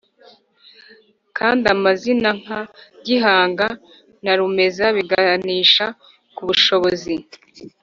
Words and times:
Kandi 1.37 1.65
amazina 1.75 2.29
nka 2.41 2.61
gihanga 3.05 3.67
na 4.23 4.33
rumeza 4.39 4.85
biganisha 4.97 5.85
ku 6.35 6.41
bushobozi 6.47 7.13